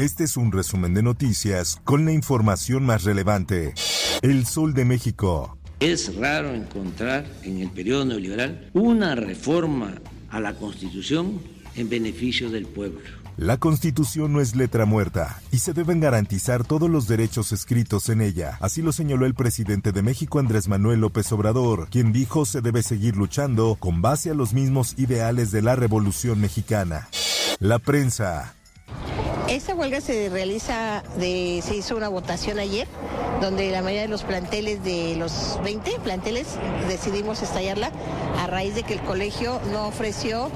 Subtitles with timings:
[0.00, 3.74] Este es un resumen de noticias con la información más relevante.
[4.22, 5.58] El Sol de México.
[5.78, 10.00] Es raro encontrar en el periodo neoliberal una reforma
[10.30, 11.42] a la Constitución
[11.76, 13.02] en beneficio del pueblo.
[13.36, 18.22] La Constitución no es letra muerta y se deben garantizar todos los derechos escritos en
[18.22, 18.56] ella.
[18.62, 22.82] Así lo señaló el presidente de México Andrés Manuel López Obrador, quien dijo se debe
[22.82, 27.06] seguir luchando con base a los mismos ideales de la Revolución Mexicana.
[27.58, 28.54] La prensa.
[29.50, 32.86] Esta huelga se realiza, de, se hizo una votación ayer,
[33.40, 36.46] donde la mayoría de los planteles de los 20 planteles
[36.86, 37.90] decidimos estallarla
[38.38, 40.52] a raíz de que el colegio no ofreció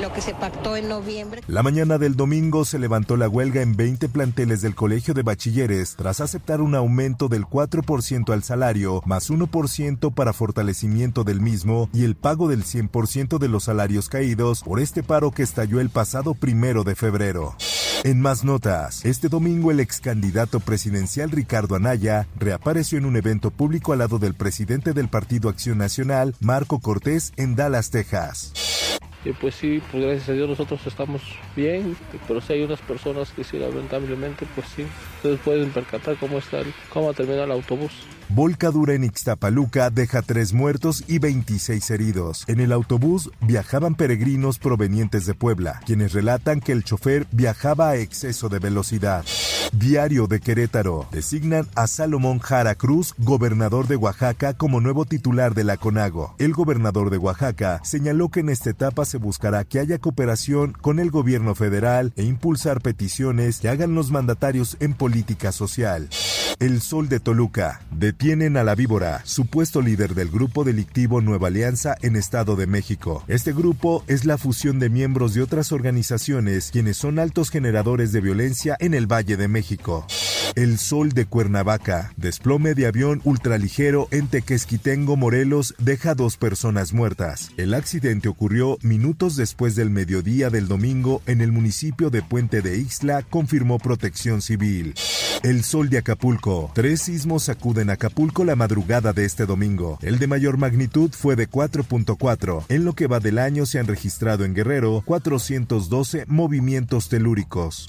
[0.00, 1.42] lo que se pactó en noviembre.
[1.46, 5.94] La mañana del domingo se levantó la huelga en 20 planteles del Colegio de Bachilleres
[5.96, 12.04] tras aceptar un aumento del 4% al salario, más 1% para fortalecimiento del mismo y
[12.04, 16.32] el pago del 100% de los salarios caídos por este paro que estalló el pasado
[16.32, 17.54] primero de febrero.
[18.04, 23.50] En más notas, este domingo el ex candidato presidencial Ricardo Anaya reapareció en un evento
[23.50, 28.52] público al lado del presidente del Partido Acción Nacional, Marco Cortés, en Dallas, Texas.
[29.24, 31.22] Y pues sí, pues gracias a Dios nosotros estamos
[31.56, 31.96] bien,
[32.28, 36.58] pero si hay unas personas que sí, lamentablemente, pues sí, ustedes pueden percatar cómo está,
[36.90, 37.92] cómo termina el autobús.
[38.30, 42.44] Volcadura en Ixtapaluca deja tres muertos y 26 heridos.
[42.46, 47.96] En el autobús viajaban peregrinos provenientes de Puebla, quienes relatan que el chofer viajaba a
[47.96, 49.24] exceso de velocidad.
[49.72, 51.08] Diario de Querétaro.
[51.10, 56.34] Designan a Salomón Jara Cruz, gobernador de Oaxaca, como nuevo titular de la CONAGO.
[56.38, 60.98] El gobernador de Oaxaca señaló que en esta etapa se buscará que haya cooperación con
[60.98, 66.10] el gobierno federal e impulsar peticiones que hagan los mandatarios en política social.
[66.60, 67.80] El Sol de Toluca.
[67.92, 73.22] Detienen a la víbora, supuesto líder del grupo delictivo Nueva Alianza en Estado de México.
[73.28, 78.20] Este grupo es la fusión de miembros de otras organizaciones quienes son altos generadores de
[78.22, 80.04] violencia en el Valle de México.
[80.54, 82.12] El Sol de Cuernavaca.
[82.16, 87.50] Desplome de avión ultraligero en Tequesquitengo, Morelos, deja dos personas muertas.
[87.56, 92.78] El accidente ocurrió minutos después del mediodía del domingo en el municipio de Puente de
[92.78, 94.94] Ixla, confirmó Protección Civil.
[95.42, 96.72] El Sol de Acapulco.
[96.74, 99.98] Tres sismos sacuden Acapulco la madrugada de este domingo.
[100.02, 102.64] El de mayor magnitud fue de 4.4.
[102.68, 107.86] En lo que va del año se han registrado en Guerrero 412 movimientos telúricos.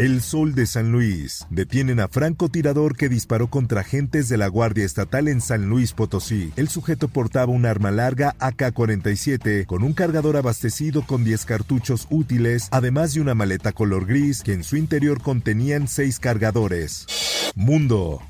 [0.00, 1.46] El Sol de San Luis.
[1.50, 6.54] Detienen a francotirador que disparó contra agentes de la Guardia Estatal en San Luis Potosí.
[6.56, 12.68] El sujeto portaba un arma larga AK-47 con un cargador abastecido con 10 cartuchos útiles,
[12.70, 17.04] además de una maleta color gris que en su interior contenían 6 cargadores.
[17.54, 18.22] Mundo.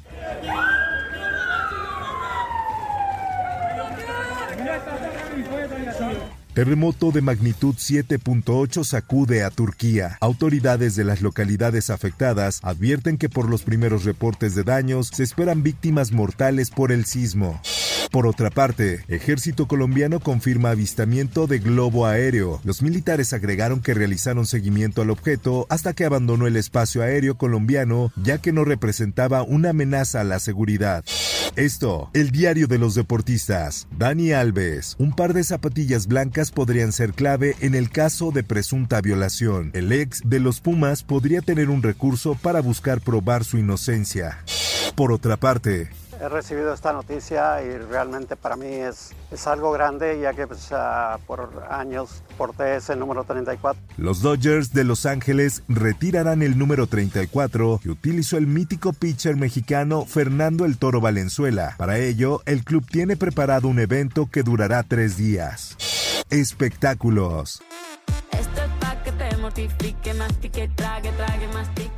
[6.61, 10.19] Terremoto de magnitud 7.8 sacude a Turquía.
[10.21, 15.63] Autoridades de las localidades afectadas advierten que por los primeros reportes de daños se esperan
[15.63, 17.63] víctimas mortales por el sismo.
[18.11, 22.61] Por otra parte, ejército colombiano confirma avistamiento de globo aéreo.
[22.65, 28.13] Los militares agregaron que realizaron seguimiento al objeto hasta que abandonó el espacio aéreo colombiano
[28.21, 31.05] ya que no representaba una amenaza a la seguridad.
[31.55, 33.87] Esto, el diario de los deportistas.
[33.97, 39.01] Dani Alves, un par de zapatillas blancas podrían ser clave en el caso de presunta
[39.01, 39.71] violación.
[39.73, 44.39] El ex de los Pumas podría tener un recurso para buscar probar su inocencia.
[44.97, 50.21] Por otra parte, he recibido esta noticia y realmente para mí es, es algo grande
[50.21, 53.81] ya que pues, uh, por años porté ese número 34.
[53.97, 60.05] Los Dodgers de Los Ángeles retirarán el número 34 que utilizó el mítico pitcher mexicano
[60.05, 61.75] Fernando el Toro Valenzuela.
[61.79, 65.77] Para ello, el club tiene preparado un evento que durará tres días.
[66.29, 67.63] Espectáculos.
[68.33, 71.90] Esto es pa' que te mortifique, mastique, trague, trague, mastique.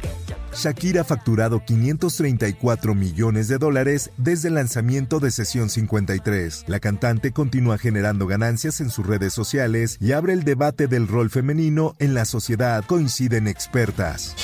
[0.55, 6.65] Shakira ha facturado 534 millones de dólares desde el lanzamiento de Sesión 53.
[6.67, 11.31] La cantante continúa generando ganancias en sus redes sociales y abre el debate del rol
[11.31, 14.37] femenino en la sociedad, coinciden expertas.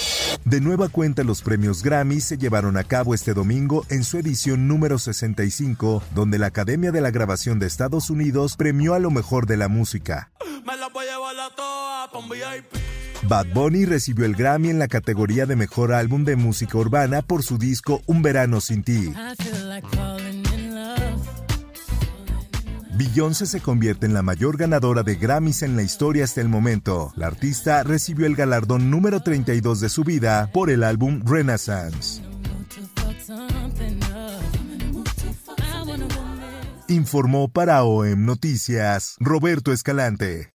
[0.45, 4.67] De nueva cuenta, los premios Grammy se llevaron a cabo este domingo en su edición
[4.67, 9.47] número 65, donde la Academia de la Grabación de Estados Unidos premió a lo mejor
[9.47, 10.31] de la música.
[13.25, 17.43] Bad Bunny recibió el Grammy en la categoría de Mejor Álbum de Música Urbana por
[17.43, 19.13] su disco Un Verano Sin Ti.
[22.95, 27.13] Beyoncé se convierte en la mayor ganadora de Grammys en la historia hasta el momento.
[27.17, 32.23] La artista recibió el galardón número 32 de su vida por el álbum Renaissance.
[36.89, 40.58] Informó para OEM Noticias Roberto Escalante.